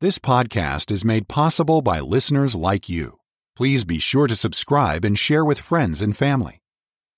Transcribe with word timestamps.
This 0.00 0.20
podcast 0.20 0.92
is 0.92 1.04
made 1.04 1.26
possible 1.26 1.82
by 1.82 1.98
listeners 1.98 2.54
like 2.54 2.88
you. 2.88 3.18
Please 3.56 3.82
be 3.84 3.98
sure 3.98 4.28
to 4.28 4.36
subscribe 4.36 5.04
and 5.04 5.18
share 5.18 5.44
with 5.44 5.58
friends 5.58 6.00
and 6.00 6.16
family. 6.16 6.62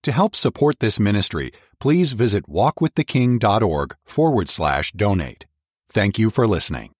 To 0.05 0.13
help 0.13 0.35
support 0.35 0.79
this 0.79 0.99
ministry, 0.99 1.53
please 1.79 2.13
visit 2.13 2.49
walkwiththeking.org 2.49 3.97
forward 4.03 4.49
slash 4.49 4.93
donate. 4.93 5.45
Thank 5.93 6.19
you 6.19 6.31
for 6.31 6.47
listening. 6.47 6.93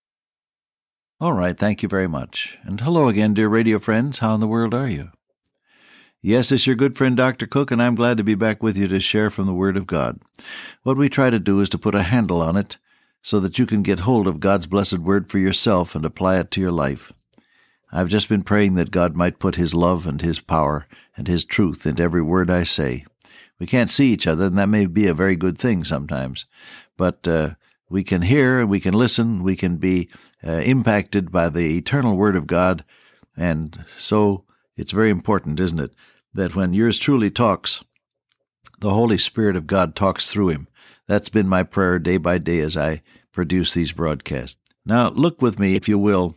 All 1.19 1.33
right, 1.33 1.57
thank 1.57 1.83
you 1.83 1.89
very 1.89 2.09
much. 2.09 2.59
And 2.63 2.79
hello 2.83 3.09
again, 3.09 3.33
dear 3.33 3.49
radio 3.49 3.79
friends. 3.79 4.19
How 4.19 4.35
in 4.35 4.41
the 4.41 4.47
world 4.47 4.75
are 4.75 4.89
you? 4.89 5.09
Yes, 6.21 6.53
it's 6.53 6.67
your 6.67 6.77
good 6.77 6.99
friend 6.99 7.17
Dr. 7.17 7.47
Cook, 7.47 7.71
and 7.71 7.81
I'm 7.81 7.95
glad 7.95 8.19
to 8.19 8.23
be 8.23 8.35
back 8.35 8.63
with 8.63 8.77
you 8.77 8.87
to 8.89 9.01
share 9.01 9.31
from 9.31 9.47
the 9.47 9.55
Word 9.55 9.79
of 9.79 9.87
God. 9.87 10.21
What 10.83 10.99
we 10.99 11.09
try 11.09 11.31
to 11.31 11.39
do 11.39 11.59
is 11.63 11.71
to 11.71 11.79
put 11.79 11.95
a 11.95 12.03
handle 12.03 12.43
on 12.43 12.59
it 12.59 12.77
so 13.23 13.41
that 13.41 13.59
you 13.59 13.67
can 13.67 13.83
get 13.83 14.01
hold 14.01 14.27
of 14.27 14.41
God's 14.41 14.67
blessed 14.67 14.99
Word 14.99 15.31
for 15.31 15.39
yourself 15.39 15.95
and 15.95 16.05
apply 16.05 16.39
it 16.39 16.51
to 16.53 16.61
your 16.61 16.73
life. 16.73 17.13
I've 17.93 18.09
just 18.09 18.29
been 18.29 18.43
praying 18.43 18.75
that 18.75 18.91
God 18.91 19.17
might 19.17 19.39
put 19.39 19.57
His 19.57 19.75
love 19.75 20.07
and 20.07 20.23
His 20.23 20.41
power 20.41 20.87
and 21.17 21.27
His 21.27 21.45
truth 21.45 21.87
into 21.87 22.03
every 22.03 22.23
word 22.23 22.51
I 22.51 22.65
say. 22.65 23.05
We 23.59 23.67
can't 23.67 23.91
see 23.91 24.13
each 24.13 24.27
other, 24.27 24.47
and 24.47 24.57
that 24.59 24.69
may 24.69 24.87
be 24.87 25.07
a 25.07 25.15
very 25.15 25.37
good 25.37 25.59
thing 25.59 25.85
sometimes, 25.85 26.47
but 26.97 27.27
uh, 27.29 27.51
we 27.91 28.05
can 28.05 28.23
hear 28.23 28.61
and 28.61 28.71
we 28.71 28.81
can 28.81 28.95
listen, 28.95 29.43
we 29.43 29.57
can 29.57 29.77
be 29.77 30.09
uh, 30.47 30.53
impacted 30.53 31.31
by 31.31 31.49
the 31.51 31.77
eternal 31.77 32.17
Word 32.17 32.37
of 32.37 32.47
God, 32.47 32.85
and 33.37 33.85
so 33.97 34.45
it's 34.77 34.93
very 34.93 35.11
important, 35.11 35.61
isn't 35.61 35.81
it, 35.81 35.93
that 36.33 36.55
when 36.55 36.73
yours 36.73 36.99
truly 36.99 37.31
talks, 37.31 37.85
the 38.81 38.91
Holy 38.91 39.19
Spirit 39.19 39.57
of 39.57 39.67
God 39.67 39.95
talks 39.95 40.31
through 40.31 40.49
him. 40.49 40.69
That's 41.07 41.29
been 41.29 41.49
my 41.49 41.63
prayer 41.63 41.99
day 41.99 42.17
by 42.17 42.39
day 42.39 42.61
as 42.61 42.77
I 42.77 43.03
produce 43.33 43.75
these 43.75 43.93
broadcasts. 43.93 44.59
Now, 44.85 45.11
look 45.11 45.43
with 45.43 45.59
me, 45.59 45.75
if 45.75 45.89
you 45.89 45.99
will, 45.99 46.37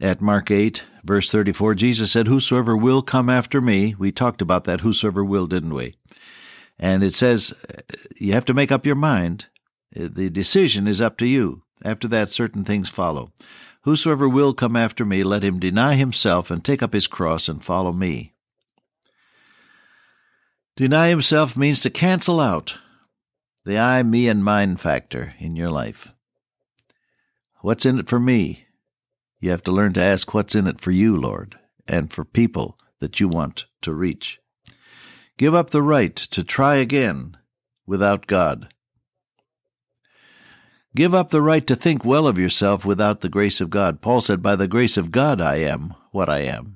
at 0.00 0.20
Mark 0.20 0.50
8, 0.50 0.84
verse 1.04 1.30
34. 1.30 1.74
Jesus 1.74 2.12
said, 2.12 2.26
Whosoever 2.26 2.76
will 2.76 3.02
come 3.02 3.30
after 3.30 3.60
me. 3.60 3.94
We 3.98 4.12
talked 4.12 4.42
about 4.42 4.64
that, 4.64 4.80
whosoever 4.80 5.24
will, 5.24 5.46
didn't 5.46 5.74
we? 5.74 5.94
And 6.78 7.02
it 7.02 7.14
says, 7.14 7.54
you 8.16 8.34
have 8.34 8.44
to 8.46 8.54
make 8.54 8.70
up 8.70 8.84
your 8.84 8.96
mind. 8.96 9.46
The 9.92 10.28
decision 10.28 10.86
is 10.86 11.00
up 11.00 11.16
to 11.18 11.26
you. 11.26 11.62
After 11.82 12.06
that, 12.08 12.28
certain 12.28 12.64
things 12.64 12.88
follow. 12.90 13.32
Whosoever 13.82 14.28
will 14.28 14.52
come 14.52 14.76
after 14.76 15.04
me, 15.04 15.22
let 15.22 15.44
him 15.44 15.58
deny 15.58 15.94
himself 15.94 16.50
and 16.50 16.64
take 16.64 16.82
up 16.82 16.92
his 16.92 17.06
cross 17.06 17.48
and 17.48 17.64
follow 17.64 17.92
me. 17.92 18.34
Deny 20.76 21.08
himself 21.08 21.56
means 21.56 21.80
to 21.80 21.90
cancel 21.90 22.38
out 22.38 22.76
the 23.64 23.78
I, 23.78 24.02
me, 24.02 24.28
and 24.28 24.44
mine 24.44 24.76
factor 24.76 25.34
in 25.38 25.56
your 25.56 25.70
life. 25.70 26.12
What's 27.62 27.86
in 27.86 27.98
it 27.98 28.08
for 28.08 28.20
me? 28.20 28.66
You 29.40 29.50
have 29.50 29.62
to 29.64 29.72
learn 29.72 29.94
to 29.94 30.02
ask 30.02 30.32
what's 30.34 30.54
in 30.54 30.66
it 30.66 30.80
for 30.80 30.90
you, 30.90 31.16
Lord, 31.16 31.58
and 31.88 32.12
for 32.12 32.24
people 32.24 32.78
that 33.00 33.18
you 33.20 33.26
want 33.26 33.66
to 33.82 33.94
reach. 33.94 34.38
Give 35.38 35.54
up 35.54 35.70
the 35.70 35.82
right 35.82 36.14
to 36.14 36.44
try 36.44 36.76
again 36.76 37.38
without 37.86 38.26
God. 38.26 38.68
Give 40.94 41.14
up 41.14 41.30
the 41.30 41.42
right 41.42 41.66
to 41.66 41.76
think 41.76 42.04
well 42.04 42.26
of 42.26 42.38
yourself 42.38 42.84
without 42.84 43.22
the 43.22 43.28
grace 43.28 43.60
of 43.60 43.70
God. 43.70 44.00
Paul 44.00 44.20
said, 44.20 44.42
By 44.42 44.56
the 44.56 44.68
grace 44.68 44.96
of 44.96 45.10
God 45.10 45.40
I 45.40 45.56
am 45.56 45.94
what 46.10 46.28
I 46.28 46.40
am. 46.40 46.75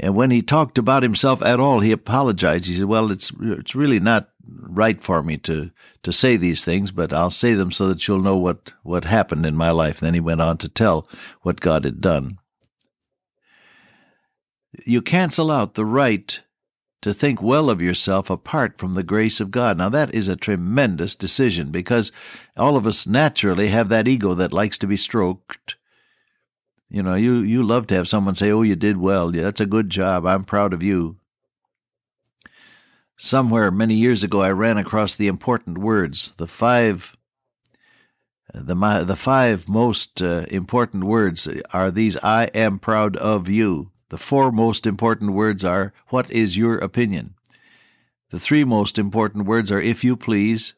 And 0.00 0.14
when 0.14 0.30
he 0.30 0.40
talked 0.40 0.78
about 0.78 1.02
himself 1.02 1.42
at 1.42 1.60
all, 1.60 1.80
he 1.80 1.92
apologized. 1.92 2.66
He 2.66 2.76
said, 2.76 2.86
Well, 2.86 3.12
it's, 3.12 3.30
it's 3.40 3.74
really 3.74 4.00
not 4.00 4.30
right 4.46 5.00
for 5.00 5.22
me 5.22 5.36
to, 5.38 5.70
to 6.02 6.12
say 6.12 6.36
these 6.36 6.64
things, 6.64 6.90
but 6.90 7.12
I'll 7.12 7.30
say 7.30 7.52
them 7.52 7.70
so 7.70 7.86
that 7.88 8.08
you'll 8.08 8.22
know 8.22 8.36
what, 8.36 8.72
what 8.82 9.04
happened 9.04 9.44
in 9.44 9.54
my 9.54 9.70
life. 9.70 10.00
Then 10.00 10.14
he 10.14 10.20
went 10.20 10.40
on 10.40 10.56
to 10.58 10.68
tell 10.68 11.06
what 11.42 11.60
God 11.60 11.84
had 11.84 12.00
done. 12.00 12.38
You 14.86 15.02
cancel 15.02 15.50
out 15.50 15.74
the 15.74 15.84
right 15.84 16.40
to 17.02 17.12
think 17.12 17.42
well 17.42 17.68
of 17.68 17.82
yourself 17.82 18.30
apart 18.30 18.78
from 18.78 18.94
the 18.94 19.02
grace 19.02 19.40
of 19.40 19.50
God. 19.50 19.78
Now, 19.78 19.88
that 19.90 20.14
is 20.14 20.28
a 20.28 20.36
tremendous 20.36 21.14
decision 21.14 21.70
because 21.70 22.12
all 22.56 22.76
of 22.76 22.86
us 22.86 23.06
naturally 23.06 23.68
have 23.68 23.88
that 23.90 24.08
ego 24.08 24.34
that 24.34 24.52
likes 24.52 24.78
to 24.78 24.86
be 24.86 24.96
stroked. 24.96 25.76
You 26.90 27.04
know, 27.04 27.14
you, 27.14 27.38
you 27.38 27.62
love 27.62 27.86
to 27.88 27.94
have 27.94 28.08
someone 28.08 28.34
say, 28.34 28.50
Oh, 28.50 28.62
you 28.62 28.74
did 28.74 28.96
well. 28.96 29.34
Yeah, 29.34 29.42
that's 29.42 29.60
a 29.60 29.66
good 29.66 29.90
job. 29.90 30.26
I'm 30.26 30.44
proud 30.44 30.74
of 30.74 30.82
you. 30.82 31.16
Somewhere 33.16 33.70
many 33.70 33.94
years 33.94 34.24
ago, 34.24 34.42
I 34.42 34.50
ran 34.50 34.76
across 34.76 35.14
the 35.14 35.28
important 35.28 35.78
words, 35.78 36.32
the 36.36 36.46
five. 36.46 37.16
The, 38.52 39.04
the 39.06 39.14
five 39.14 39.68
most 39.68 40.20
uh, 40.20 40.46
important 40.50 41.04
words 41.04 41.46
are 41.72 41.92
these 41.92 42.16
I 42.16 42.46
am 42.46 42.80
proud 42.80 43.14
of 43.16 43.48
you. 43.48 43.92
The 44.08 44.18
four 44.18 44.50
most 44.50 44.86
important 44.86 45.34
words 45.34 45.64
are, 45.64 45.92
What 46.08 46.28
is 46.32 46.56
your 46.56 46.78
opinion? 46.78 47.34
The 48.30 48.40
three 48.40 48.64
most 48.64 48.98
important 48.98 49.46
words 49.46 49.70
are, 49.70 49.80
If 49.80 50.02
you 50.02 50.16
please. 50.16 50.74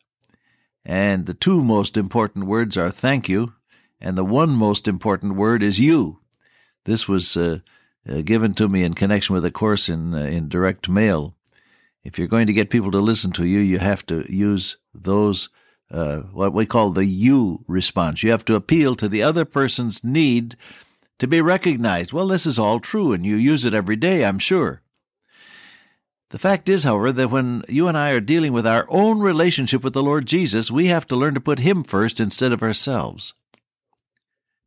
And 0.85 1.25
the 1.25 1.35
two 1.35 1.63
most 1.63 1.97
important 1.97 2.47
words 2.47 2.77
are, 2.77 2.91
Thank 2.91 3.31
you. 3.31 3.55
And 4.03 4.19
the 4.19 4.25
one 4.25 4.51
most 4.51 4.89
important 4.89 5.37
word 5.37 5.63
is 5.63 5.79
you. 5.79 6.19
This 6.85 7.07
was 7.07 7.37
uh, 7.37 7.61
uh, 8.07 8.23
given 8.23 8.53
to 8.55 8.69
me 8.69 8.83
in 8.83 8.95
connection 8.95 9.33
with 9.33 9.45
a 9.45 9.53
course 9.53 9.89
in, 9.89 10.13
uh, 10.13 10.25
in 10.25 10.49
direct 10.49 10.89
mail. 10.89 11.37
If 12.03 12.19
you're 12.19 12.27
going 12.27 12.49
to 12.49 12.53
get 12.53 12.69
people 12.69 12.91
to 12.91 12.99
listen 12.99 13.31
to 13.33 13.47
you, 13.47 13.61
you 13.61 13.79
have 13.79 14.05
to 14.07 14.27
use 14.29 14.77
those, 14.93 15.51
uh, 15.89 16.19
what 16.33 16.53
we 16.53 16.67
call 16.67 16.91
the 16.91 17.05
you 17.05 17.65
response. 17.69 18.25
You 18.25 18.33
have 18.33 18.45
to 18.47 18.57
appeal 18.57 18.97
to 18.97 19.09
the 19.09 19.23
other 19.23 19.45
person's 19.45 20.03
need 20.03 20.57
to 21.21 21.29
be 21.29 21.41
recognized. 21.41 22.13
Well, 22.13 22.27
this 22.27 22.45
is 22.45 22.59
all 22.59 22.81
true, 22.81 23.13
and 23.13 23.25
you 23.25 23.37
use 23.37 23.65
it 23.65 23.73
every 23.73 23.95
day, 23.95 24.25
I'm 24.25 24.41
sure. 24.41 24.83
The 26.31 26.41
fact 26.41 26.69
is, 26.69 26.83
however, 26.83 27.13
that 27.13 27.31
when 27.31 27.63
you 27.69 27.87
and 27.87 27.97
I 27.97 28.11
are 28.11 28.21
dealing 28.21 28.53
with 28.53 28.67
our 28.67 28.85
own 28.89 29.21
relationship 29.21 29.85
with 29.85 29.93
the 29.93 30.03
Lord 30.03 30.27
Jesus, 30.27 30.73
we 30.73 30.87
have 30.87 31.07
to 31.07 31.15
learn 31.15 31.35
to 31.35 31.41
put 31.41 31.61
Him 31.61 31.85
first 31.85 32.19
instead 32.19 32.51
of 32.51 32.65
ourselves. 32.65 33.35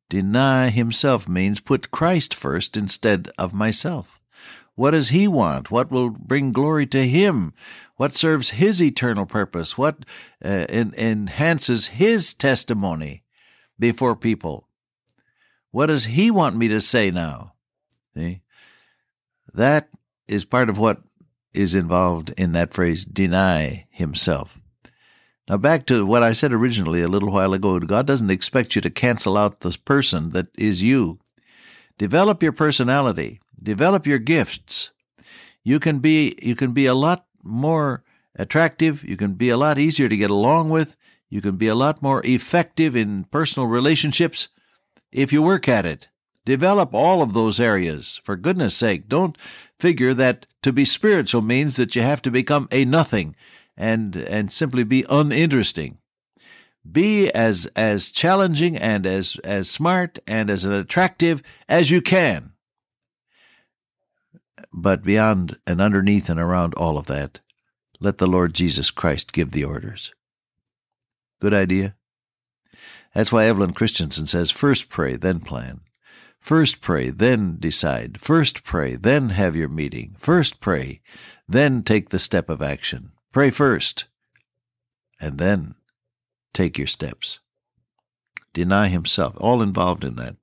Deny 0.10 0.70
Himself 0.70 1.28
means 1.28 1.60
put 1.60 1.92
Christ 1.92 2.34
first 2.34 2.78
instead 2.78 3.30
of 3.38 3.54
myself. 3.54 4.20
What 4.76 4.92
does 4.92 5.10
He 5.10 5.28
want? 5.28 5.72
What 5.72 5.92
will 5.92 6.10
bring 6.10 6.52
glory 6.52 6.86
to 6.88 7.08
Him? 7.08 7.54
What 7.96 8.14
serves 8.14 8.52
His 8.52 8.82
eternal 8.82 9.26
purpose? 9.26 9.78
What 9.78 10.06
uh, 10.44 10.66
en- 10.70 10.94
enhances 10.98 11.88
His 11.88 12.34
testimony 12.34 13.24
before 13.80 14.16
people? 14.16 14.68
What 15.76 15.88
does 15.88 16.06
he 16.06 16.32
want 16.32 16.56
me 16.56 16.70
to 16.70 16.80
say 16.80 17.12
now? 17.12 17.52
See? 18.16 18.40
That 19.54 19.90
is 20.26 20.46
part 20.46 20.70
of 20.70 20.78
what 20.78 21.02
is 21.54 21.76
involved 21.76 22.34
in 22.38 22.54
that 22.54 22.74
phrase, 22.74 23.04
deny 23.04 23.86
himself. 23.90 24.58
Now, 25.48 25.58
back 25.58 25.86
to 25.88 26.06
what 26.06 26.24
I 26.24 26.34
said 26.34 26.52
originally 26.52 27.02
a 27.04 27.08
little 27.08 27.32
while 27.32 27.54
ago 27.54 27.80
God 27.80 28.08
doesn't 28.08 28.32
expect 28.32 28.76
you 28.76 28.82
to 28.82 28.90
cancel 28.90 29.38
out 29.38 29.60
the 29.60 29.78
person 29.86 30.32
that 30.32 30.48
is 30.58 30.82
you. 30.82 31.20
Develop 31.98 32.42
your 32.42 32.52
personality, 32.52 33.40
develop 33.62 34.08
your 34.08 34.20
gifts. 34.20 34.92
You 35.64 35.80
can 35.80 36.00
be, 36.00 36.36
you 36.42 36.56
can 36.56 36.72
be 36.72 36.88
a 36.88 36.96
lot 36.96 37.26
more 37.44 38.04
attractive, 38.36 39.04
you 39.04 39.16
can 39.16 39.34
be 39.34 39.50
a 39.50 39.58
lot 39.58 39.78
easier 39.78 40.10
to 40.10 40.18
get 40.18 40.32
along 40.32 40.70
with, 40.70 40.96
you 41.30 41.42
can 41.42 41.58
be 41.58 41.68
a 41.68 41.76
lot 41.76 42.02
more 42.02 42.22
effective 42.26 42.96
in 42.96 43.26
personal 43.26 43.68
relationships 43.68 44.50
if 45.12 45.32
you 45.32 45.42
work 45.42 45.70
at 45.70 45.86
it. 45.86 46.08
Develop 46.44 46.94
all 46.94 47.22
of 47.22 47.34
those 47.34 47.60
areas. 47.60 48.20
For 48.24 48.36
goodness 48.36 48.76
sake, 48.76 49.08
don't 49.08 49.38
figure 49.80 50.14
that 50.14 50.46
to 50.62 50.74
be 50.74 50.86
spiritual 50.86 51.42
means 51.42 51.76
that 51.76 51.96
you 51.96 52.02
have 52.02 52.22
to 52.24 52.32
become 52.32 52.68
a 52.72 52.86
nothing 52.86 53.36
and 53.78 54.16
and 54.16 54.52
simply 54.52 54.84
be 54.84 55.06
uninteresting. 55.10 55.98
Be 56.90 57.32
as 57.32 57.66
as 57.76 58.12
challenging 58.12 58.78
and 58.78 59.06
as 59.06 59.38
as 59.44 59.70
smart 59.70 60.20
and 60.28 60.50
as 60.50 60.66
attractive 60.66 61.42
as 61.68 61.92
you 61.92 62.02
can. 62.02 62.54
But 64.72 65.04
beyond 65.04 65.58
and 65.66 65.82
underneath 65.82 66.30
and 66.30 66.40
around 66.40 66.74
all 66.76 66.98
of 66.98 67.08
that, 67.08 67.40
let 68.00 68.18
the 68.18 68.28
Lord 68.28 68.54
Jesus 68.54 68.92
Christ 68.92 69.32
give 69.34 69.52
the 69.52 69.64
orders. 69.64 70.14
Good 71.42 71.54
idea? 71.54 71.96
That's 73.14 73.32
why 73.32 73.46
Evelyn 73.46 73.74
Christenson 73.74 74.28
says 74.28 74.52
first 74.52 74.90
pray, 74.90 75.16
then 75.16 75.40
plan. 75.40 75.82
First 76.40 76.82
pray, 76.82 77.10
then 77.10 77.58
decide. 77.60 78.20
First 78.20 78.64
pray, 78.64 78.96
then 78.96 79.30
have 79.30 79.56
your 79.56 79.70
meeting. 79.70 80.16
First 80.20 80.60
pray, 80.60 81.02
then 81.48 81.82
take 81.82 82.10
the 82.10 82.20
step 82.20 82.50
of 82.50 82.62
action. 82.62 83.12
Pray 83.36 83.50
first, 83.50 84.06
and 85.20 85.38
then 85.40 85.76
take 86.54 86.78
your 86.78 86.88
steps. 86.88 87.40
Deny 88.54 88.88
himself, 88.88 89.34
all 89.36 89.62
involved 89.62 90.06
in 90.06 90.16
that. 90.16 90.38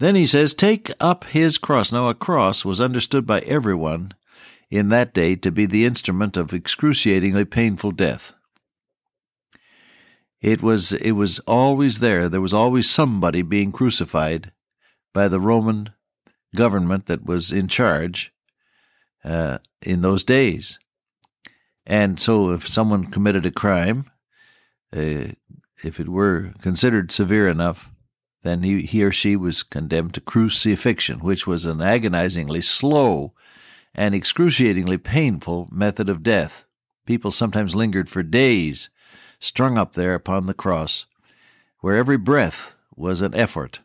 Then 0.00 0.16
he 0.16 0.26
says, 0.26 0.54
Take 0.54 0.90
up 0.98 1.22
his 1.22 1.58
cross. 1.58 1.92
Now, 1.92 2.08
a 2.08 2.16
cross 2.16 2.64
was 2.64 2.80
understood 2.80 3.28
by 3.28 3.42
everyone 3.42 4.14
in 4.72 4.88
that 4.88 5.14
day 5.14 5.36
to 5.36 5.52
be 5.52 5.64
the 5.64 5.84
instrument 5.84 6.36
of 6.36 6.52
excruciatingly 6.52 7.44
painful 7.44 7.92
death. 7.92 8.34
It 10.40 10.62
was 10.62 10.92
it 10.92 11.12
was 11.12 11.38
always 11.46 12.00
there. 12.00 12.28
There 12.28 12.40
was 12.40 12.52
always 12.52 12.90
somebody 12.90 13.42
being 13.42 13.70
crucified 13.70 14.50
by 15.14 15.28
the 15.28 15.38
Roman 15.38 15.90
government 16.56 17.06
that 17.06 17.24
was 17.24 17.52
in 17.52 17.68
charge 17.68 18.32
uh, 19.24 19.58
in 19.80 20.00
those 20.00 20.24
days. 20.24 20.80
And 21.86 22.20
so, 22.20 22.50
if 22.50 22.68
someone 22.68 23.06
committed 23.06 23.44
a 23.44 23.50
crime, 23.50 24.06
uh, 24.94 25.32
if 25.82 25.98
it 25.98 26.08
were 26.08 26.52
considered 26.60 27.10
severe 27.10 27.48
enough, 27.48 27.90
then 28.42 28.62
he, 28.62 28.82
he 28.82 29.02
or 29.04 29.12
she 29.12 29.36
was 29.36 29.62
condemned 29.62 30.14
to 30.14 30.20
crucifixion, 30.20 31.20
which 31.20 31.46
was 31.46 31.64
an 31.64 31.80
agonizingly 31.80 32.60
slow 32.60 33.32
and 33.94 34.14
excruciatingly 34.14 34.98
painful 34.98 35.68
method 35.70 36.08
of 36.08 36.22
death. 36.22 36.64
People 37.06 37.30
sometimes 37.30 37.74
lingered 37.74 38.08
for 38.08 38.22
days, 38.22 38.90
strung 39.38 39.76
up 39.76 39.94
there 39.94 40.14
upon 40.14 40.46
the 40.46 40.54
cross, 40.54 41.06
where 41.80 41.96
every 41.96 42.16
breath 42.16 42.74
was 42.94 43.22
an 43.22 43.34
effort. 43.34 43.80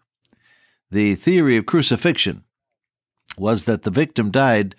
The 0.91 1.15
theory 1.15 1.57
of 1.57 1.65
crucifixion 1.65 2.43
was 3.37 3.65
that 3.65 3.83
the 3.83 3.91
victim 3.91 4.31
died 4.31 4.75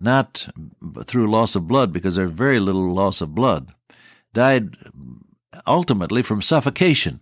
not 0.00 0.48
through 1.04 1.30
loss 1.30 1.54
of 1.54 1.66
blood, 1.66 1.92
because 1.92 2.16
there's 2.16 2.30
very 2.30 2.58
little 2.58 2.92
loss 2.92 3.20
of 3.20 3.34
blood, 3.34 3.74
died 4.32 4.76
ultimately 5.66 6.22
from 6.22 6.42
suffocation, 6.42 7.20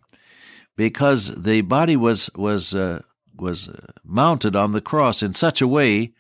because 0.77 1.43
the 1.43 1.61
body 1.63 1.97
was 1.97 2.31
was 2.35 2.75
uh, 2.75 3.03
was 3.35 3.69
mounted 4.05 4.57
on 4.57 4.73
the 4.73 4.81
cross 4.81 5.23
in 5.23 5.35
such 5.35 5.61
a 5.61 5.69
way 5.69 6.13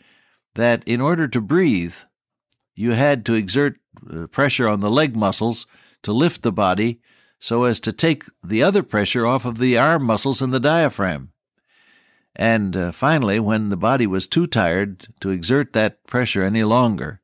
that 0.55 0.82
in 0.87 1.00
order 1.00 1.28
to 1.28 1.40
breathe, 1.40 1.96
you 2.75 2.93
had 2.93 3.25
to 3.26 3.34
exert 3.34 3.78
uh, 4.10 4.26
pressure 4.26 4.69
on 4.69 4.81
the 4.81 4.90
leg 4.90 5.16
muscles 5.16 5.66
to 6.02 6.12
lift 6.12 6.43
the 6.43 6.52
body 6.52 7.00
so 7.40 7.64
as 7.64 7.78
to 7.81 7.93
take 7.93 8.25
the 8.44 8.62
other 8.62 8.82
pressure 8.82 9.26
off 9.26 9.44
of 9.44 9.58
the 9.58 9.78
arm 9.78 10.02
muscles 10.05 10.43
and 10.43 10.52
the 10.52 10.60
diaphragm. 10.60 11.31
And 12.38 12.76
uh, 12.76 12.93
finally, 12.93 13.40
when 13.40 13.69
the 13.69 13.76
body 13.76 14.06
was 14.06 14.29
too 14.29 14.46
tired 14.46 15.08
to 15.20 15.31
exert 15.31 15.73
that 15.73 16.06
pressure 16.06 16.44
any 16.44 16.62
longer, 16.62 17.20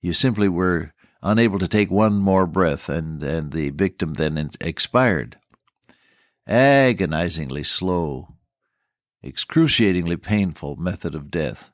you 0.00 0.14
simply 0.14 0.48
were 0.48 0.94
unable 1.22 1.58
to 1.58 1.68
take 1.68 1.90
one 1.90 2.14
more 2.14 2.46
breath, 2.46 2.88
and, 2.88 3.22
and 3.22 3.52
the 3.52 3.68
victim 3.70 4.14
then 4.14 4.50
expired. 4.60 5.36
Agonizingly 6.46 7.62
slow, 7.62 8.36
excruciatingly 9.22 10.16
painful 10.16 10.76
method 10.76 11.14
of 11.14 11.30
death. 11.30 11.70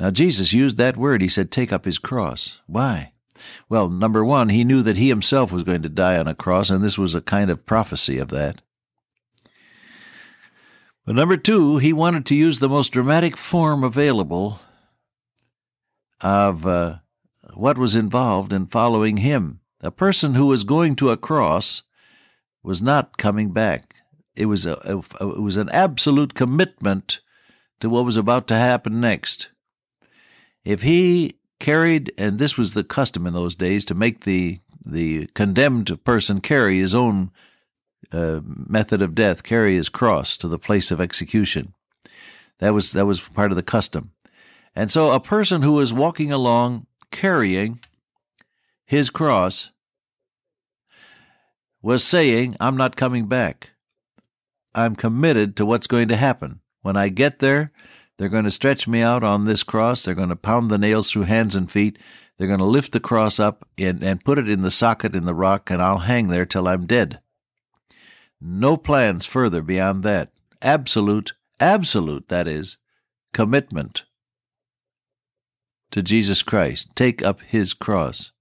Now, 0.00 0.10
Jesus 0.10 0.52
used 0.52 0.78
that 0.78 0.96
word. 0.96 1.22
He 1.22 1.28
said, 1.28 1.50
Take 1.50 1.72
up 1.72 1.84
his 1.84 1.98
cross. 1.98 2.60
Why? 2.66 3.12
Well, 3.68 3.88
number 3.88 4.24
one, 4.24 4.48
he 4.48 4.64
knew 4.64 4.82
that 4.82 4.96
he 4.96 5.08
himself 5.08 5.52
was 5.52 5.62
going 5.62 5.82
to 5.82 5.88
die 5.88 6.16
on 6.18 6.26
a 6.26 6.34
cross, 6.34 6.70
and 6.70 6.82
this 6.82 6.98
was 6.98 7.14
a 7.14 7.20
kind 7.20 7.50
of 7.50 7.66
prophecy 7.66 8.18
of 8.18 8.28
that. 8.30 8.62
But 11.08 11.16
number 11.16 11.38
two, 11.38 11.78
he 11.78 11.94
wanted 11.94 12.26
to 12.26 12.34
use 12.34 12.58
the 12.58 12.68
most 12.68 12.90
dramatic 12.90 13.34
form 13.34 13.82
available 13.82 14.60
of 16.20 16.66
uh, 16.66 16.96
what 17.54 17.78
was 17.78 17.96
involved 17.96 18.52
in 18.52 18.66
following 18.66 19.16
him. 19.16 19.60
A 19.80 19.90
person 19.90 20.34
who 20.34 20.44
was 20.44 20.64
going 20.64 20.96
to 20.96 21.08
a 21.08 21.16
cross 21.16 21.82
was 22.62 22.82
not 22.82 23.16
coming 23.16 23.52
back. 23.52 23.94
It 24.36 24.44
was 24.44 24.66
a, 24.66 24.74
a, 24.84 24.98
it 24.98 25.40
was 25.40 25.56
an 25.56 25.70
absolute 25.70 26.34
commitment 26.34 27.20
to 27.80 27.88
what 27.88 28.04
was 28.04 28.18
about 28.18 28.46
to 28.48 28.56
happen 28.56 29.00
next. 29.00 29.48
If 30.62 30.82
he 30.82 31.38
carried, 31.58 32.12
and 32.18 32.38
this 32.38 32.58
was 32.58 32.74
the 32.74 32.84
custom 32.84 33.26
in 33.26 33.32
those 33.32 33.54
days, 33.54 33.86
to 33.86 33.94
make 33.94 34.24
the 34.24 34.60
the 34.84 35.28
condemned 35.28 36.04
person 36.04 36.42
carry 36.42 36.80
his 36.80 36.94
own 36.94 37.30
uh, 38.12 38.40
method 38.44 39.02
of 39.02 39.14
death, 39.14 39.42
carry 39.42 39.76
his 39.76 39.88
cross 39.88 40.36
to 40.38 40.48
the 40.48 40.58
place 40.58 40.90
of 40.90 41.00
execution. 41.00 41.74
That 42.58 42.74
was 42.74 42.92
that 42.92 43.06
was 43.06 43.20
part 43.20 43.52
of 43.52 43.56
the 43.56 43.62
custom. 43.62 44.12
And 44.74 44.90
so 44.90 45.10
a 45.10 45.20
person 45.20 45.62
who 45.62 45.72
was 45.72 45.92
walking 45.92 46.32
along 46.32 46.86
carrying 47.10 47.80
his 48.84 49.10
cross 49.10 49.70
was 51.82 52.04
saying, 52.04 52.56
I'm 52.60 52.76
not 52.76 52.96
coming 52.96 53.26
back. 53.26 53.70
I'm 54.74 54.96
committed 54.96 55.56
to 55.56 55.66
what's 55.66 55.86
going 55.86 56.08
to 56.08 56.16
happen. 56.16 56.60
When 56.82 56.96
I 56.96 57.08
get 57.08 57.38
there, 57.38 57.72
they're 58.16 58.28
going 58.28 58.44
to 58.44 58.50
stretch 58.50 58.88
me 58.88 59.00
out 59.00 59.22
on 59.22 59.44
this 59.44 59.62
cross. 59.62 60.04
They're 60.04 60.14
going 60.14 60.28
to 60.28 60.36
pound 60.36 60.70
the 60.70 60.78
nails 60.78 61.10
through 61.10 61.24
hands 61.24 61.54
and 61.54 61.70
feet. 61.70 61.98
They're 62.36 62.48
going 62.48 62.58
to 62.60 62.64
lift 62.64 62.92
the 62.92 63.00
cross 63.00 63.40
up 63.40 63.66
and, 63.76 64.02
and 64.02 64.24
put 64.24 64.38
it 64.38 64.48
in 64.48 64.62
the 64.62 64.70
socket 64.70 65.14
in 65.14 65.24
the 65.24 65.34
rock, 65.34 65.70
and 65.70 65.82
I'll 65.82 65.98
hang 65.98 66.28
there 66.28 66.46
till 66.46 66.68
I'm 66.68 66.86
dead. 66.86 67.20
No 68.40 68.76
plans 68.76 69.26
further 69.26 69.62
beyond 69.62 70.02
that. 70.04 70.30
Absolute, 70.62 71.32
absolute, 71.60 72.28
that 72.28 72.46
is, 72.46 72.78
commitment 73.32 74.04
to 75.90 76.02
Jesus 76.02 76.42
Christ. 76.42 76.88
Take 76.94 77.22
up 77.22 77.40
his 77.42 77.74
cross. 77.74 78.32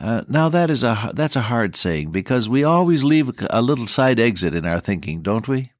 Uh, 0.00 0.22
now 0.28 0.48
that 0.48 0.70
is 0.70 0.82
a 0.82 1.12
that's 1.14 1.36
a 1.36 1.42
hard 1.42 1.76
saying 1.76 2.10
because 2.10 2.48
we 2.48 2.64
always 2.64 3.04
leave 3.04 3.30
a 3.48 3.62
little 3.62 3.86
side 3.86 4.18
exit 4.18 4.54
in 4.54 4.66
our 4.66 4.80
thinking, 4.80 5.22
don't 5.22 5.46
we? 5.46 5.70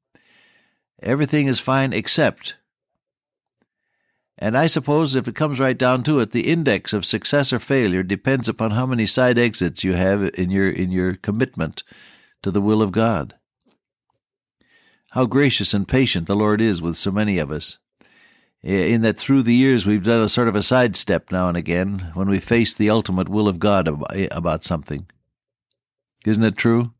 Everything 1.03 1.47
is 1.47 1.59
fine 1.59 1.91
except. 1.91 2.55
And 4.37 4.57
I 4.57 4.67
suppose 4.67 5.15
if 5.15 5.27
it 5.27 5.35
comes 5.35 5.59
right 5.59 5.77
down 5.77 6.03
to 6.03 6.19
it, 6.19 6.31
the 6.31 6.49
index 6.49 6.93
of 6.93 7.05
success 7.05 7.53
or 7.53 7.59
failure 7.59 8.03
depends 8.03 8.49
upon 8.49 8.71
how 8.71 8.85
many 8.85 9.05
side 9.05 9.37
exits 9.37 9.83
you 9.83 9.93
have 9.93 10.29
in 10.35 10.49
your 10.49 10.69
in 10.69 10.91
your 10.91 11.15
commitment 11.15 11.83
to 12.45 12.51
the 12.51 12.61
will 12.61 12.83
of 12.83 12.91
God. 12.91 13.33
How 15.13 15.25
gracious 15.25 15.73
and 15.73 15.87
patient 15.87 16.27
the 16.27 16.35
Lord 16.35 16.61
is 16.61 16.79
with 16.79 16.95
so 16.95 17.09
many 17.09 17.39
of 17.39 17.51
us, 17.51 17.79
eh, 18.63 18.85
in 18.85 19.01
that 19.01 19.17
through 19.17 19.41
the 19.41 19.55
years 19.55 19.87
we've 19.87 20.03
done 20.03 20.21
a 20.21 20.29
sort 20.29 20.47
of 20.47 20.55
a 20.55 20.61
sidestep 20.61 21.31
now 21.31 21.47
and 21.47 21.57
again 21.57 22.11
when 22.13 22.29
we 22.29 22.37
face 22.37 22.71
the 22.71 22.87
ultimate 22.87 23.29
will 23.29 23.47
of 23.47 23.57
God 23.57 23.89
eh, 24.13 24.27
about 24.29 24.63
something. 24.63 25.07
Isn't 26.23 26.43
it 26.43 26.55
true? 26.55 26.93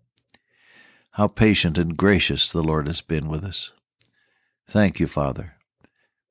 How 1.11 1.27
patient 1.27 1.77
and 1.77 1.95
gracious 1.95 2.51
the 2.51 2.63
Lord 2.63 2.87
has 2.87 3.01
been 3.01 3.27
with 3.27 3.43
us. 3.43 3.71
Thank 4.67 4.99
you, 4.99 5.05
Father. 5.05 5.57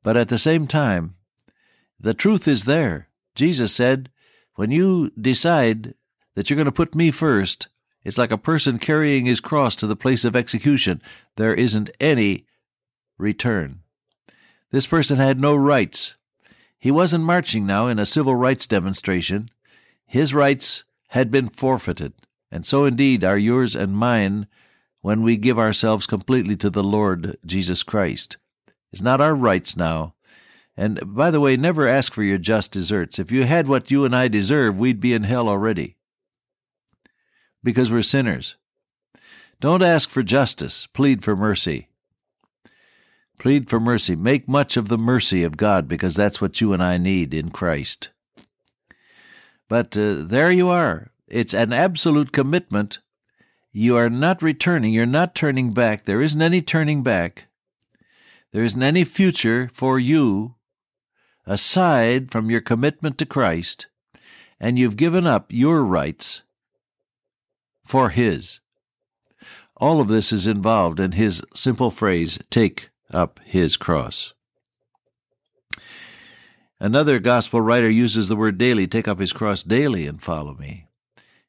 But 0.02 0.16
at 0.16 0.28
the 0.28 0.38
same 0.38 0.66
time, 0.66 1.14
the 2.00 2.14
truth 2.14 2.49
is 2.49 2.64
there. 2.64 3.11
Jesus 3.37 3.72
said, 3.72 4.11
when 4.56 4.72
you 4.72 5.11
decide 5.11 5.94
that 6.34 6.50
you're 6.50 6.56
going 6.56 6.64
to 6.64 6.72
put 6.72 6.96
me 6.96 7.12
first, 7.12 7.69
it's 8.05 8.19
like 8.19 8.31
a 8.31 8.39
person 8.39 8.79
carrying 8.79 9.25
his 9.25 9.41
cross 9.41 9.75
to 9.76 9.87
the 9.87 9.97
place 9.97 10.25
of 10.25 10.37
execution. 10.37 11.00
There 11.37 11.55
isn't 11.55 11.90
any 11.99 12.45
return. 13.17 13.81
This 14.71 14.87
person 14.87 15.19
had 15.19 15.40
no 15.40 15.57
rights. 15.57 16.14
He 16.78 16.90
wasn't 16.90 17.25
marching 17.25 17.64
now 17.64 17.87
in 17.87 17.99
a 17.99 18.07
civil 18.07 18.35
rights 18.35 18.67
demonstration. 18.67 19.49
His 20.07 20.35
rights 20.35 20.85
had 21.09 21.31
been 21.31 21.49
forfeited, 21.49 22.12
and 22.50 22.67
so 22.67 22.85
indeed 22.85 23.25
are 23.25 23.38
yours 23.38 23.75
and 23.75 23.97
mine 23.97 24.47
when 25.00 25.23
we 25.23 25.37
give 25.37 25.59
ourselves 25.59 26.07
completely 26.07 26.57
to 26.57 26.69
the 26.69 26.83
Lord 26.83 27.38
Jesus 27.47 27.83
Christ. 27.83 28.37
It's 28.93 29.02
not 29.02 29.21
our 29.21 29.35
rights 29.35 29.76
now. 29.76 30.14
And 30.76 31.00
by 31.14 31.31
the 31.31 31.40
way, 31.40 31.57
never 31.57 31.87
ask 31.87 32.12
for 32.12 32.23
your 32.23 32.38
just 32.38 32.73
deserts. 32.73 33.19
If 33.19 33.31
you 33.33 33.45
had 33.45 33.67
what 33.67 33.90
you 33.90 34.05
and 34.05 34.14
I 34.14 34.28
deserve, 34.28 34.76
we'd 34.76 35.00
be 35.00 35.14
in 35.14 35.23
hell 35.23 35.49
already 35.49 35.97
because 37.64 37.90
we're 37.90 38.02
sinners. 38.02 38.56
Don't 39.61 39.83
ask 39.83 40.09
for 40.09 40.23
justice, 40.23 40.87
plead 40.87 41.25
for 41.25 41.35
mercy. 41.35 41.88
Plead 43.38 43.68
for 43.68 43.80
mercy. 43.80 44.14
Make 44.14 44.47
much 44.47 44.76
of 44.76 44.88
the 44.88 44.99
mercy 44.99 45.42
of 45.42 45.56
God 45.56 45.88
because 45.88 46.14
that's 46.14 46.40
what 46.40 46.61
you 46.61 46.73
and 46.73 46.83
I 46.83 46.99
need 46.99 47.35
in 47.35 47.50
Christ. 47.50 48.11
But 49.68 49.97
uh, 49.97 50.16
there 50.18 50.50
you 50.50 50.68
are. 50.68 51.11
It's 51.26 51.54
an 51.54 51.73
absolute 51.73 52.30
commitment. 52.30 53.00
You 53.73 53.97
are 53.97 54.11
not 54.11 54.42
returning. 54.42 54.92
You're 54.92 55.06
not 55.06 55.35
turning 55.35 55.73
back. 55.73 56.04
There 56.04 56.23
isn't 56.23 56.40
any 56.40 56.62
turning 56.62 57.02
back. 57.02 57.47
There 58.52 58.62
isn't 58.62 58.83
any 58.83 59.02
future 59.04 59.68
for 59.73 59.99
you 59.99 60.54
aside 61.44 62.30
from 62.30 62.50
your 62.50 62.61
commitment 62.61 63.18
to 63.18 63.26
Christ, 63.26 63.87
and 64.61 64.78
you've 64.78 64.97
given 64.97 65.26
up 65.26 65.47
your 65.50 65.85
rights 65.85 66.42
for 67.85 68.11
His. 68.11 68.61
All 69.76 70.00
of 70.00 70.09
this 70.09 70.33
is 70.33 70.47
involved 70.47 71.00
in 71.00 71.12
His 71.12 71.43
simple 71.55 71.91
phrase, 71.91 72.38
take 72.50 72.91
up 73.11 73.41
His 73.45 73.76
cross. 73.76 74.35
Another 76.81 77.19
gospel 77.19 77.61
writer 77.61 77.88
uses 77.88 78.29
the 78.29 78.37
word 78.37 78.59
daily, 78.59 78.87
take 78.87 79.09
up 79.09 79.19
his 79.19 79.33
cross 79.33 79.62
daily 79.62 80.07
and 80.07 80.21
follow 80.21 80.55
me. 80.55 80.87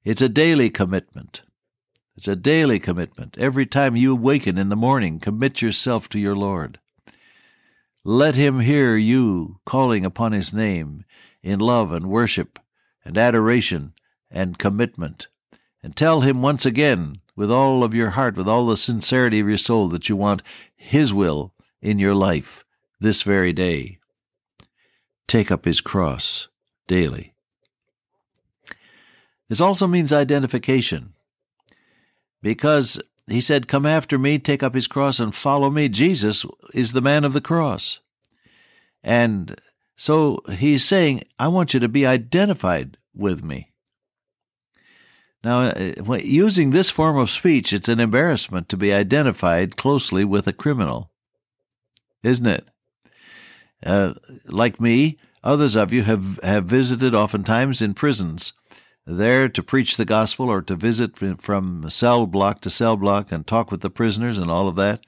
It's 0.04 0.22
a 0.22 0.30
daily 0.30 0.70
commitment. 0.70 1.42
It's 2.16 2.30
a 2.30 2.38
daily 2.38 2.80
commitment. 2.80 3.36
Every 3.38 3.66
time 3.66 3.98
you 3.98 4.14
awaken 4.14 4.58
in 4.58 4.70
the 4.70 4.78
morning, 4.78 5.20
commit 5.20 5.62
yourself 5.62 6.08
to 6.10 6.20
your 6.20 6.38
Lord. 6.38 6.80
Let 8.06 8.36
him 8.36 8.62
hear 8.62 8.96
you 8.96 9.60
calling 9.66 10.06
upon 10.06 10.32
his 10.32 10.54
name 10.54 11.04
in 11.44 11.60
love 11.60 11.92
and 11.92 12.06
worship 12.06 12.58
and 13.04 13.18
adoration 13.18 13.94
and 14.32 14.58
commitment 14.58 15.28
and 15.86 15.96
tell 15.96 16.22
him 16.22 16.42
once 16.42 16.66
again, 16.66 17.22
with 17.36 17.52
all 17.52 17.84
of 17.84 17.94
your 17.94 18.10
heart, 18.10 18.36
with 18.36 18.48
all 18.48 18.66
the 18.66 18.76
sincerity 18.76 19.40
of 19.40 19.48
your 19.48 19.56
soul, 19.56 19.88
that 19.90 20.10
you 20.10 20.16
want 20.16 20.42
his 20.76 21.14
will 21.14 21.54
in 21.80 22.00
your 22.00 22.16
life 22.16 22.66
this 23.00 23.22
very 23.22 23.54
day. 23.54 24.00
Take 25.28 25.52
up 25.52 25.64
his 25.64 25.82
cross 25.82 26.48
daily. 26.88 27.36
This 29.48 29.62
also 29.62 29.86
means 29.86 30.12
identification. 30.12 31.14
Because 32.42 33.00
he 33.28 33.40
said, 33.40 33.68
Come 33.68 33.86
after 33.86 34.18
me, 34.18 34.40
take 34.40 34.64
up 34.64 34.74
his 34.74 34.88
cross, 34.88 35.20
and 35.20 35.36
follow 35.36 35.70
me. 35.70 35.88
Jesus 35.88 36.48
is 36.74 36.94
the 36.94 37.02
man 37.02 37.24
of 37.24 37.34
the 37.34 37.42
cross. 37.42 38.00
And 39.04 39.62
so 39.96 40.40
he's 40.52 40.84
saying, 40.84 41.26
I 41.38 41.48
want 41.48 41.76
you 41.76 41.80
to 41.80 41.88
be 41.88 42.08
identified 42.08 42.98
with 43.14 43.44
me. 43.44 43.75
Now, 45.46 45.60
uh, 45.68 46.16
using 46.24 46.72
this 46.72 46.90
form 46.90 47.18
of 47.18 47.30
speech, 47.30 47.72
it's 47.72 47.88
an 47.88 48.00
embarrassment 48.00 48.68
to 48.70 48.78
be 48.78 48.92
identified 48.92 49.78
closely 49.78 50.26
with 50.26 50.48
a 50.48 50.54
criminal, 50.54 51.12
isn't 52.24 52.48
it? 52.48 52.68
Uh, 53.86 54.16
like 54.48 54.82
me, 54.82 55.20
others 55.44 55.76
of 55.76 55.94
you 55.94 56.02
have, 56.02 56.40
have 56.42 56.66
visited 56.66 57.14
oftentimes 57.14 57.80
in 57.80 57.94
prisons 57.94 58.54
there 59.06 59.48
to 59.48 59.62
preach 59.62 59.98
the 59.98 60.06
gospel 60.06 60.50
or 60.50 60.64
to 60.64 60.76
visit 60.76 61.16
from 61.16 61.92
cell 61.92 62.26
block 62.26 62.60
to 62.62 62.72
cell 62.72 62.98
block 62.98 63.32
and 63.32 63.46
talk 63.46 63.70
with 63.70 63.82
the 63.82 63.92
prisoners 63.92 64.40
and 64.40 64.50
all 64.50 64.68
of 64.68 64.76
that. 64.78 65.06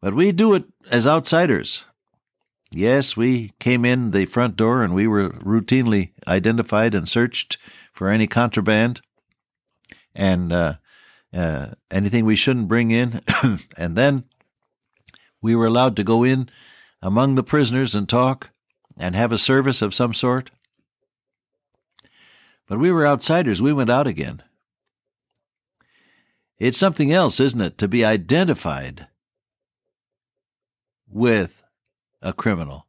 But 0.00 0.14
we 0.14 0.32
do 0.32 0.54
it 0.54 0.64
as 0.90 1.06
outsiders. 1.06 1.84
Yes, 2.72 3.18
we 3.18 3.52
came 3.60 3.84
in 3.84 4.12
the 4.12 4.24
front 4.24 4.56
door 4.56 4.82
and 4.82 4.94
we 4.94 5.06
were 5.06 5.28
routinely 5.28 6.12
identified 6.26 6.94
and 6.94 7.06
searched 7.06 7.58
for 7.94 8.10
any 8.10 8.26
contraband 8.26 9.00
and 10.14 10.52
uh, 10.52 10.74
uh, 11.32 11.68
anything 11.90 12.24
we 12.24 12.36
shouldn't 12.36 12.68
bring 12.68 12.90
in. 12.90 13.22
and 13.78 13.96
then 13.96 14.24
we 15.40 15.54
were 15.54 15.66
allowed 15.66 15.96
to 15.96 16.04
go 16.04 16.24
in 16.24 16.48
among 17.00 17.34
the 17.34 17.42
prisoners 17.42 17.94
and 17.94 18.08
talk 18.08 18.50
and 18.98 19.14
have 19.14 19.32
a 19.32 19.38
service 19.38 19.80
of 19.80 19.94
some 19.94 20.12
sort. 20.12 20.50
But 22.66 22.78
we 22.78 22.90
were 22.90 23.06
outsiders. 23.06 23.62
We 23.62 23.72
went 23.72 23.90
out 23.90 24.06
again. 24.06 24.42
It's 26.58 26.78
something 26.78 27.12
else, 27.12 27.40
isn't 27.40 27.60
it, 27.60 27.78
to 27.78 27.88
be 27.88 28.04
identified 28.04 29.08
with 31.08 31.62
a 32.22 32.32
criminal, 32.32 32.86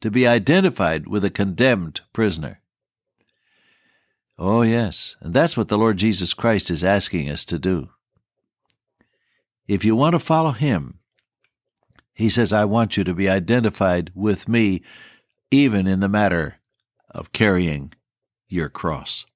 to 0.00 0.10
be 0.10 0.26
identified 0.26 1.06
with 1.08 1.24
a 1.24 1.30
condemned 1.30 2.00
prisoner. 2.12 2.60
Oh, 4.38 4.62
yes, 4.62 5.16
and 5.20 5.34
that's 5.34 5.56
what 5.56 5.66
the 5.66 5.78
Lord 5.78 5.96
Jesus 5.96 6.32
Christ 6.32 6.70
is 6.70 6.84
asking 6.84 7.28
us 7.28 7.44
to 7.46 7.58
do. 7.58 7.88
If 9.66 9.84
you 9.84 9.96
want 9.96 10.12
to 10.12 10.20
follow 10.20 10.52
Him, 10.52 11.00
He 12.14 12.30
says, 12.30 12.52
I 12.52 12.64
want 12.64 12.96
you 12.96 13.02
to 13.04 13.14
be 13.14 13.28
identified 13.28 14.12
with 14.14 14.48
me, 14.48 14.82
even 15.50 15.88
in 15.88 15.98
the 16.00 16.08
matter 16.08 16.56
of 17.10 17.32
carrying 17.32 17.92
your 18.48 18.68
cross. 18.68 19.26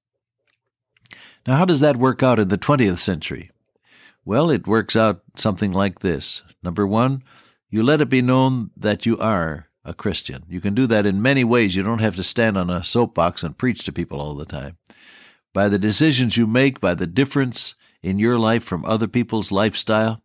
Now, 1.45 1.57
how 1.57 1.65
does 1.65 1.81
that 1.81 1.97
work 1.97 2.23
out 2.23 2.39
in 2.39 2.47
the 2.47 2.57
20th 2.57 2.99
century? 2.99 3.51
Well, 4.23 4.49
it 4.49 4.67
works 4.67 4.95
out 4.95 5.21
something 5.35 5.73
like 5.73 5.99
this. 5.99 6.43
Number 6.63 6.87
one, 6.87 7.23
you 7.69 7.83
let 7.83 7.99
it 7.99 8.07
be 8.07 8.21
known 8.21 8.71
that 8.77 9.05
you 9.05 9.17
are 9.17 9.67
a 9.85 9.93
Christian. 9.93 10.43
You 10.47 10.61
can 10.61 10.73
do 10.73 10.87
that 10.87 11.05
in 11.05 11.21
many 11.21 11.43
ways. 11.43 11.75
You 11.75 11.83
don't 11.83 11.99
have 11.99 12.15
to 12.15 12.23
stand 12.23 12.57
on 12.57 12.69
a 12.69 12.83
soapbox 12.83 13.43
and 13.43 13.57
preach 13.57 13.83
to 13.83 13.91
people 13.91 14.21
all 14.21 14.33
the 14.33 14.45
time. 14.45 14.77
By 15.53 15.69
the 15.69 15.79
decisions 15.79 16.37
you 16.37 16.47
make, 16.47 16.79
by 16.79 16.93
the 16.95 17.07
difference 17.07 17.75
in 18.01 18.19
your 18.19 18.39
life 18.39 18.63
from 18.63 18.85
other 18.85 19.07
people's 19.07 19.51
lifestyle, 19.51 20.21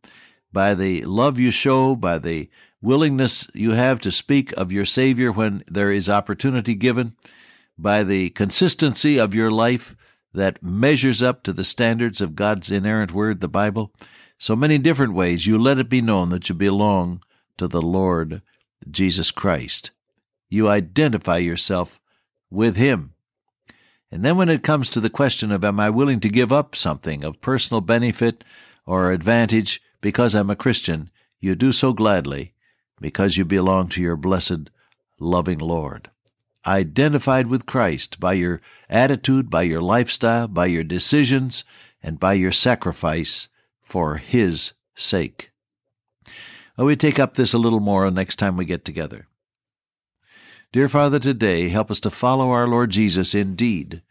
by 0.53 0.75
the 0.75 1.05
love 1.05 1.39
you 1.39 1.51
show, 1.51 1.95
by 1.95 2.19
the 2.19 2.49
willingness 2.81 3.49
you 3.55 3.73
have 3.73 4.01
to 4.01 4.13
speak 4.13 4.53
of 4.53 4.73
your 4.73 4.87
Savior 4.87 5.33
when 5.33 5.65
there 5.67 5.91
is 5.91 6.09
opportunity 6.09 6.75
given, 6.75 7.15
by 7.77 8.03
the 8.03 8.31
consistency 8.31 9.19
of 9.19 9.35
your 9.35 9.51
life 9.51 9.97
that 10.33 10.63
measures 10.63 11.23
up 11.23 11.43
to 11.43 11.53
the 11.53 11.65
standards 11.65 12.21
of 12.21 12.37
God's 12.37 12.71
inerrant 12.71 13.13
word, 13.13 13.41
the 13.41 13.49
Bible. 13.49 13.93
So 14.39 14.55
many 14.55 14.79
different 14.79 15.15
ways 15.15 15.47
you 15.47 15.59
let 15.59 15.79
it 15.79 15.89
be 15.89 16.01
known 16.01 16.29
that 16.31 16.49
you 16.49 16.55
belong 16.55 17.23
to 17.57 17.67
the 17.67 17.83
Lord 17.83 18.41
Jesus 18.91 19.31
Christ. 19.31 19.91
You 20.49 20.69
identify 20.69 21.39
yourself 21.39 22.01
with 22.51 22.77
Him. 22.77 23.15
And 24.11 24.25
then 24.25 24.37
when 24.37 24.49
it 24.49 24.63
comes 24.63 24.89
to 24.91 25.01
the 25.01 25.11
question 25.11 25.53
of 25.53 25.65
am 25.65 25.79
I 25.79 25.91
willing 25.91 26.21
to 26.21 26.29
give 26.29 26.53
up 26.53 26.75
something 26.75 27.25
of 27.25 27.41
personal 27.41 27.81
benefit 27.81 28.43
or 28.87 29.13
advantage 29.13 29.83
because 30.01 30.35
I'm 30.35 30.51
a 30.51 30.57
Christian, 30.57 31.11
you 31.41 31.55
do 31.55 31.73
so 31.73 31.93
gladly 31.93 32.55
because 33.01 33.37
you 33.37 33.45
belong 33.45 33.89
to 33.91 34.01
your 34.01 34.17
blessed, 34.17 34.71
loving 35.21 35.59
Lord 35.59 36.11
identified 36.69 37.47
with 37.47 37.67
Christ 37.67 38.21
by 38.21 38.35
your 38.35 38.61
attitude, 38.89 39.51
by 39.51 39.63
your 39.63 39.81
lifestyle, 39.81 40.47
by 40.47 40.67
your 40.67 40.85
decisions, 40.85 41.65
and 42.03 42.21
by 42.21 42.35
your 42.35 42.53
sacrifice 42.53 43.49
for 43.81 44.17
His 44.17 44.73
sake. 44.95 45.51
We 46.79 46.95
take 46.95 47.19
up 47.19 47.35
this 47.35 47.53
a 47.53 47.59
little 47.59 47.81
more 47.81 48.09
next 48.11 48.37
time 48.37 48.57
we 48.57 48.65
get 48.65 48.85
together. 48.85 49.27
Dear 50.73 50.89
Father, 50.89 51.19
today 51.19 51.71
help 51.71 51.91
us 51.91 51.99
to 52.01 52.11
follow 52.11 52.51
our 52.51 52.69
Lord 52.69 52.91
Jesus 52.91 53.35
in 53.35 53.57
deed 53.57 54.03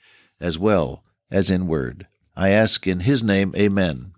as 0.41 0.59
well 0.59 1.03
as 1.31 1.49
in 1.49 1.67
word. 1.67 2.07
I 2.35 2.49
ask 2.49 2.85
in 2.85 3.01
His 3.01 3.23
name, 3.23 3.53
Amen. 3.55 4.11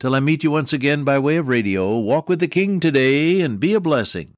Till 0.00 0.14
I 0.14 0.20
meet 0.20 0.44
you 0.44 0.50
once 0.50 0.72
again 0.72 1.04
by 1.04 1.18
way 1.18 1.36
of 1.36 1.48
radio, 1.48 1.98
walk 1.98 2.28
with 2.28 2.40
the 2.40 2.48
King 2.48 2.80
today 2.80 3.40
and 3.42 3.60
be 3.60 3.74
a 3.74 3.80
blessing. 3.80 4.34